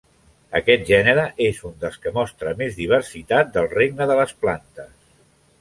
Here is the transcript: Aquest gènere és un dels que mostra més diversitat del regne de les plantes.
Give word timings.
Aquest 0.59 0.85
gènere 0.91 1.25
és 1.49 1.59
un 1.69 1.75
dels 1.83 2.01
que 2.07 2.15
mostra 2.17 2.55
més 2.63 2.79
diversitat 2.81 3.55
del 3.59 3.71
regne 3.77 4.09
de 4.15 4.21
les 4.23 4.39
plantes. 4.47 4.93